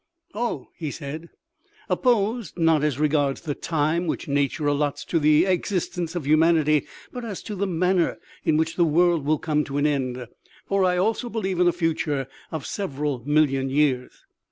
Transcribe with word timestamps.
"Oh," 0.33 0.69
he 0.75 0.89
said," 0.89 1.29
opposed, 1.87 2.57
not 2.57 2.83
as 2.83 2.97
regards 2.97 3.41
the 3.41 3.53
time 3.53 4.07
which 4.07 4.27
nature 4.27 4.65
allots 4.65 5.05
to 5.05 5.19
the 5.19 5.45
existence 5.45 6.15
of 6.15 6.25
humanity, 6.25 6.87
but 7.13 7.23
as 7.23 7.43
to 7.43 7.53
the 7.53 7.67
manner 7.67 8.17
in 8.43 8.57
which 8.57 8.77
the 8.77 8.83
world 8.83 9.23
will 9.25 9.37
come 9.37 9.63
to 9.65 9.77
an 9.77 9.85
end; 9.85 10.25
for 10.65 10.83
I 10.85 10.97
also 10.97 11.29
believe 11.29 11.59
in 11.59 11.67
a 11.67 11.71
future 11.71 12.25
of 12.51 12.65
several 12.65 13.21
million 13.27 13.69
years. 13.69 14.25